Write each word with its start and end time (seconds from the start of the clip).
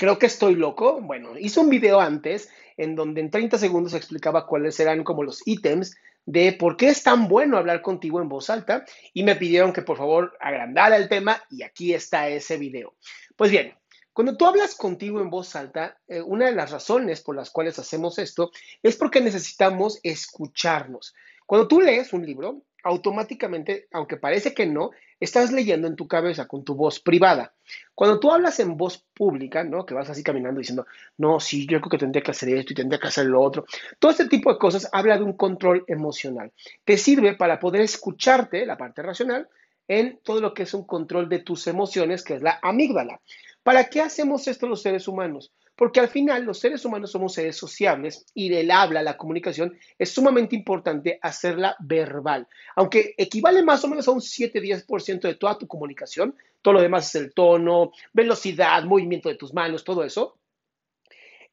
creo 0.00 0.18
que 0.18 0.24
estoy 0.24 0.54
loco? 0.54 0.98
Bueno, 1.02 1.38
hice 1.38 1.60
un 1.60 1.68
video 1.68 2.00
antes 2.00 2.48
en 2.78 2.96
donde 2.96 3.20
en 3.20 3.30
30 3.30 3.58
segundos 3.58 3.92
explicaba 3.92 4.46
cuáles 4.46 4.80
eran 4.80 5.04
como 5.04 5.22
los 5.22 5.46
ítems 5.46 5.94
de 6.24 6.54
por 6.54 6.78
qué 6.78 6.88
es 6.88 7.02
tan 7.02 7.28
bueno 7.28 7.58
hablar 7.58 7.82
contigo 7.82 8.18
en 8.22 8.30
voz 8.30 8.48
alta 8.48 8.86
y 9.12 9.24
me 9.24 9.36
pidieron 9.36 9.74
que 9.74 9.82
por 9.82 9.98
favor 9.98 10.38
agrandara 10.40 10.96
el 10.96 11.10
tema 11.10 11.42
y 11.50 11.64
aquí 11.64 11.92
está 11.92 12.30
ese 12.30 12.56
video. 12.56 12.94
Pues 13.36 13.50
bien, 13.50 13.74
cuando 14.14 14.38
tú 14.38 14.46
hablas 14.46 14.74
contigo 14.74 15.20
en 15.20 15.28
voz 15.28 15.54
alta, 15.54 15.98
eh, 16.08 16.22
una 16.22 16.46
de 16.46 16.52
las 16.52 16.70
razones 16.70 17.20
por 17.20 17.36
las 17.36 17.50
cuales 17.50 17.78
hacemos 17.78 18.18
esto 18.18 18.52
es 18.82 18.96
porque 18.96 19.20
necesitamos 19.20 20.00
escucharnos. 20.02 21.14
Cuando 21.44 21.68
tú 21.68 21.82
lees 21.82 22.14
un 22.14 22.24
libro, 22.24 22.62
automáticamente, 22.84 23.86
aunque 23.92 24.16
parece 24.16 24.54
que 24.54 24.64
no, 24.64 24.92
estás 25.18 25.52
leyendo 25.52 25.86
en 25.86 25.96
tu 25.96 26.08
cabeza 26.08 26.48
con 26.48 26.64
tu 26.64 26.74
voz 26.74 27.00
privada. 27.00 27.52
Cuando 28.00 28.18
tú 28.18 28.32
hablas 28.32 28.58
en 28.60 28.78
voz 28.78 29.04
pública, 29.12 29.62
¿no? 29.62 29.84
Que 29.84 29.92
vas 29.92 30.08
así 30.08 30.22
caminando 30.22 30.58
diciendo, 30.58 30.86
no, 31.18 31.38
sí, 31.38 31.66
yo 31.66 31.82
creo 31.82 31.90
que 31.90 31.98
tendría 31.98 32.22
que 32.22 32.30
hacer 32.30 32.48
esto 32.48 32.72
y 32.72 32.76
tendría 32.76 32.98
que 32.98 33.08
hacer 33.08 33.26
lo 33.26 33.42
otro. 33.42 33.66
Todo 33.98 34.10
este 34.10 34.26
tipo 34.26 34.50
de 34.50 34.58
cosas 34.58 34.88
habla 34.90 35.18
de 35.18 35.24
un 35.24 35.34
control 35.34 35.84
emocional. 35.86 36.50
Te 36.86 36.96
sirve 36.96 37.34
para 37.34 37.60
poder 37.60 37.82
escucharte, 37.82 38.64
la 38.64 38.78
parte 38.78 39.02
racional, 39.02 39.50
en 39.86 40.18
todo 40.24 40.40
lo 40.40 40.54
que 40.54 40.62
es 40.62 40.72
un 40.72 40.86
control 40.86 41.28
de 41.28 41.40
tus 41.40 41.66
emociones, 41.66 42.24
que 42.24 42.36
es 42.36 42.40
la 42.40 42.58
amígdala. 42.62 43.20
¿Para 43.62 43.84
qué 43.90 44.00
hacemos 44.00 44.48
esto 44.48 44.66
los 44.66 44.80
seres 44.80 45.06
humanos? 45.06 45.52
Porque 45.80 45.98
al 45.98 46.08
final 46.08 46.44
los 46.44 46.58
seres 46.58 46.84
humanos 46.84 47.10
somos 47.10 47.32
seres 47.32 47.56
sociables 47.56 48.26
y 48.34 48.52
el 48.52 48.70
habla, 48.70 49.02
la 49.02 49.16
comunicación, 49.16 49.78
es 49.98 50.10
sumamente 50.10 50.54
importante 50.54 51.18
hacerla 51.22 51.74
verbal. 51.80 52.46
Aunque 52.76 53.14
equivale 53.16 53.62
más 53.62 53.82
o 53.82 53.88
menos 53.88 54.06
a 54.06 54.10
un 54.10 54.20
7-10% 54.20 55.22
de 55.22 55.36
toda 55.36 55.56
tu 55.56 55.66
comunicación, 55.66 56.36
todo 56.60 56.74
lo 56.74 56.82
demás 56.82 57.08
es 57.08 57.22
el 57.22 57.32
tono, 57.32 57.92
velocidad, 58.12 58.84
movimiento 58.84 59.30
de 59.30 59.36
tus 59.36 59.54
manos, 59.54 59.82
todo 59.82 60.04
eso, 60.04 60.36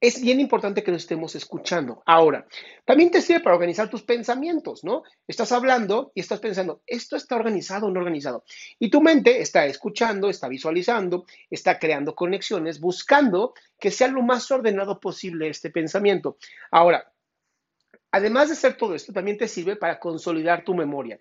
es 0.00 0.20
bien 0.20 0.40
importante 0.40 0.82
que 0.82 0.92
nos 0.92 1.02
estemos 1.02 1.34
escuchando. 1.34 2.02
Ahora, 2.04 2.46
también 2.84 3.10
te 3.10 3.22
sirve 3.22 3.40
para 3.40 3.56
organizar 3.56 3.88
tus 3.88 4.02
pensamientos, 4.02 4.84
¿no? 4.84 5.02
Estás 5.26 5.52
hablando 5.52 6.12
y 6.14 6.20
estás 6.20 6.40
pensando, 6.40 6.82
¿esto 6.86 7.16
está 7.16 7.36
organizado 7.36 7.86
o 7.86 7.90
no 7.90 8.00
organizado? 8.00 8.44
Y 8.78 8.90
tu 8.90 9.00
mente 9.00 9.40
está 9.40 9.64
escuchando, 9.66 10.28
está 10.28 10.48
visualizando, 10.48 11.24
está 11.50 11.78
creando 11.78 12.14
conexiones, 12.14 12.80
buscando 12.80 13.54
que 13.78 13.90
sea 13.90 14.08
lo 14.08 14.22
más 14.22 14.50
ordenado 14.50 15.00
posible 15.00 15.48
este 15.48 15.70
pensamiento. 15.70 16.36
Ahora, 16.70 17.10
además 18.10 18.48
de 18.48 18.54
hacer 18.54 18.76
todo 18.76 18.94
esto, 18.94 19.12
también 19.12 19.38
te 19.38 19.48
sirve 19.48 19.76
para 19.76 19.98
consolidar 19.98 20.64
tu 20.64 20.74
memoria. 20.74 21.18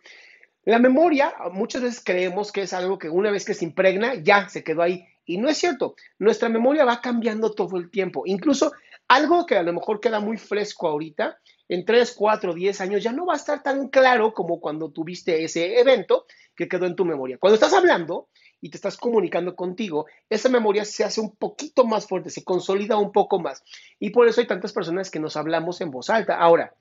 La 0.65 0.79
memoria, 0.79 1.33
muchas 1.51 1.81
veces 1.81 2.01
creemos 2.03 2.51
que 2.51 2.61
es 2.61 2.73
algo 2.73 2.97
que 2.97 3.09
una 3.09 3.31
vez 3.31 3.43
que 3.43 3.53
se 3.53 3.65
impregna, 3.65 4.15
ya 4.15 4.47
se 4.47 4.63
quedó 4.63 4.81
ahí. 4.81 5.05
Y 5.25 5.37
no 5.37 5.49
es 5.49 5.57
cierto. 5.57 5.95
Nuestra 6.19 6.49
memoria 6.49 6.85
va 6.85 7.01
cambiando 7.01 7.51
todo 7.51 7.77
el 7.77 7.89
tiempo. 7.89 8.23
Incluso 8.25 8.73
algo 9.07 9.45
que 9.45 9.57
a 9.57 9.63
lo 9.63 9.73
mejor 9.73 9.99
queda 9.99 10.19
muy 10.19 10.37
fresco 10.37 10.87
ahorita, 10.87 11.37
en 11.69 11.85
3, 11.85 12.13
4, 12.17 12.53
10 12.53 12.81
años 12.81 13.03
ya 13.03 13.11
no 13.11 13.25
va 13.25 13.33
a 13.33 13.37
estar 13.37 13.63
tan 13.63 13.87
claro 13.87 14.33
como 14.33 14.59
cuando 14.59 14.91
tuviste 14.91 15.43
ese 15.43 15.79
evento 15.79 16.25
que 16.55 16.67
quedó 16.67 16.85
en 16.85 16.95
tu 16.95 17.05
memoria. 17.05 17.37
Cuando 17.37 17.55
estás 17.55 17.73
hablando 17.73 18.29
y 18.61 18.69
te 18.69 18.77
estás 18.77 18.97
comunicando 18.97 19.55
contigo, 19.55 20.05
esa 20.29 20.49
memoria 20.49 20.85
se 20.85 21.03
hace 21.03 21.21
un 21.21 21.35
poquito 21.35 21.85
más 21.85 22.07
fuerte, 22.07 22.29
se 22.29 22.43
consolida 22.43 22.97
un 22.97 23.11
poco 23.11 23.39
más. 23.39 23.63
Y 23.99 24.11
por 24.11 24.27
eso 24.27 24.41
hay 24.41 24.47
tantas 24.47 24.73
personas 24.73 25.09
que 25.09 25.19
nos 25.19 25.35
hablamos 25.35 25.81
en 25.81 25.91
voz 25.91 26.09
alta. 26.09 26.37
Ahora, 26.37 26.75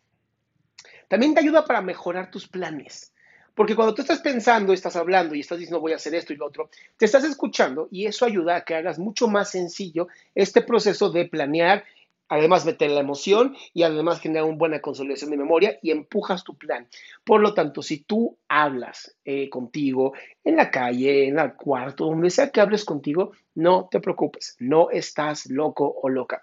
también 1.09 1.35
te 1.35 1.41
ayuda 1.41 1.65
para 1.65 1.83
mejorar 1.83 2.31
tus 2.31 2.49
planes. 2.49 3.12
Porque 3.55 3.75
cuando 3.75 3.95
tú 3.95 4.03
estás 4.03 4.21
pensando, 4.21 4.73
estás 4.73 4.97
hablando 4.97 5.35
y 5.35 5.41
estás 5.41 5.59
diciendo 5.59 5.81
voy 5.81 5.93
a 5.93 5.97
hacer 5.97 6.15
esto 6.15 6.33
y 6.33 6.37
lo 6.37 6.47
otro, 6.47 6.71
te 6.97 7.05
estás 7.05 7.25
escuchando 7.25 7.89
y 7.91 8.07
eso 8.07 8.25
ayuda 8.25 8.57
a 8.57 8.65
que 8.65 8.75
hagas 8.75 8.99
mucho 8.99 9.29
más 9.29 9.51
sencillo 9.51 10.09
este 10.35 10.63
proceso 10.63 11.11
de 11.11 11.27
planear, 11.27 11.85
además 12.29 12.65
meter 12.65 12.91
la 12.91 13.01
emoción 13.01 13.55
y 13.75 13.83
además 13.83 14.21
generar 14.21 14.45
una 14.45 14.57
buena 14.57 14.81
consolidación 14.81 15.31
de 15.31 15.37
memoria 15.37 15.79
y 15.83 15.91
empujas 15.91 16.45
tu 16.45 16.57
plan. 16.57 16.89
Por 17.25 17.43
lo 17.43 17.53
tanto, 17.53 17.83
si 17.83 18.05
tú 18.05 18.39
hablas 18.49 19.15
eh, 19.25 19.51
contigo 19.51 20.15
en 20.43 20.57
la 20.57 20.71
calle, 20.71 21.29
en 21.29 21.39
el 21.39 21.55
cuarto, 21.55 22.07
donde 22.07 22.31
sea 22.31 22.51
que 22.51 22.61
hables 22.63 22.87
contigo, 22.87 23.33
no 23.55 23.89
te 23.91 24.01
preocupes, 24.01 24.57
no 24.61 24.89
estás 24.91 25.47
loco 25.47 25.95
o 26.03 26.09
loca. 26.09 26.43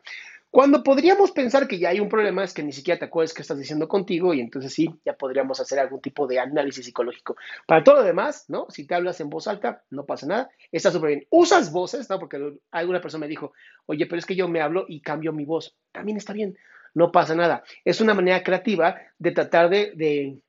Cuando 0.52 0.82
podríamos 0.84 1.32
pensar 1.32 1.68
que 1.68 1.78
ya 1.78 1.90
hay 1.90 2.00
un 2.00 2.10
problema 2.10 2.44
es 2.44 2.54
que 2.54 2.64
ni 2.64 2.72
siquiera 2.72 2.98
te 2.98 3.06
acuerdas 3.06 3.36
qué 3.36 3.44
estás 3.44 3.60
diciendo 3.60 3.88
contigo 3.88 4.34
y 4.34 4.40
entonces 4.40 4.74
sí, 4.74 4.90
ya 5.06 5.14
podríamos 5.14 5.60
hacer 5.60 5.78
algún 5.78 6.02
tipo 6.02 6.26
de 6.26 6.40
análisis 6.40 6.86
psicológico. 6.86 7.36
Para 7.68 7.84
todo 7.84 7.98
lo 7.98 8.04
demás, 8.04 8.46
¿no? 8.48 8.66
Si 8.70 8.88
te 8.88 8.96
hablas 8.96 9.22
en 9.22 9.30
voz 9.30 9.48
alta, 9.48 9.84
no 9.92 10.06
pasa 10.06 10.26
nada, 10.26 10.50
está 10.72 10.90
súper 10.90 11.10
bien. 11.10 11.28
Usas 11.30 11.72
voces, 11.72 12.10
¿no? 12.10 12.18
Porque 12.18 12.56
alguna 12.72 13.00
persona 13.00 13.22
me 13.22 13.30
dijo, 13.30 13.54
oye, 13.86 14.08
pero 14.08 14.18
es 14.18 14.26
que 14.26 14.36
yo 14.36 14.48
me 14.48 14.62
hablo 14.62 14.86
y 14.88 15.02
cambio 15.02 15.32
mi 15.34 15.46
voz. 15.46 15.76
También 15.92 16.18
está 16.18 16.34
bien, 16.34 16.58
no 16.96 17.12
pasa 17.12 17.36
nada. 17.36 17.64
Es 17.86 18.02
una 18.02 18.16
manera 18.16 18.44
creativa 18.44 19.00
de 19.20 19.32
tratar 19.32 19.70
de, 19.70 19.92
de 19.96 20.40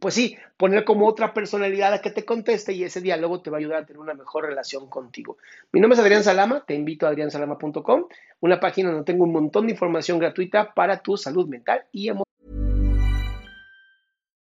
pues 0.00 0.14
sí, 0.14 0.36
poner 0.56 0.84
como 0.84 1.06
otra 1.06 1.32
personalidad 1.32 1.92
a 1.92 2.00
que 2.00 2.10
te 2.10 2.24
conteste 2.24 2.72
y 2.72 2.84
ese 2.84 3.00
diálogo 3.00 3.40
te 3.40 3.50
va 3.50 3.58
a 3.58 3.60
ayudar 3.60 3.82
a 3.82 3.86
tener 3.86 4.00
una 4.00 4.14
mejor 4.14 4.44
relación 4.46 4.88
contigo. 4.88 5.36
Mi 5.72 5.80
nombre 5.80 5.94
es 5.94 6.00
Adrián 6.00 6.24
Salama, 6.24 6.64
te 6.66 6.74
invito 6.74 7.06
a 7.06 7.10
adriansalama.com, 7.10 8.06
una 8.40 8.60
página 8.60 8.90
donde 8.90 9.04
tengo 9.04 9.24
un 9.24 9.32
montón 9.32 9.66
de 9.66 9.72
información 9.72 10.18
gratuita 10.18 10.74
para 10.74 10.98
tu 10.98 11.16
salud 11.16 11.46
mental 11.48 11.84
y 11.92 12.08
emocional. 12.08 12.24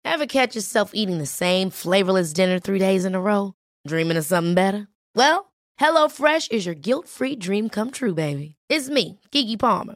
Ever 0.04 0.28
catch 0.28 0.56
yourself 0.56 0.92
eating 0.94 1.20
the 1.20 1.26
same 1.26 1.70
flavorless 1.70 2.34
dinner 2.34 2.60
three 2.60 2.80
days 2.80 3.06
in 3.06 3.16
a 3.16 3.22
row? 3.22 3.54
Dreaming 3.88 4.18
of 4.18 4.26
something 4.26 4.54
better? 4.54 4.88
Well, 5.16 5.52
HelloFresh 5.80 6.52
is 6.52 6.66
your 6.66 6.76
guilt-free 6.76 7.38
dream 7.38 7.70
come 7.70 7.92
true, 7.92 8.14
baby. 8.14 8.56
It's 8.70 8.90
me, 8.90 9.20
Kiki 9.32 9.56
Palmer. 9.56 9.96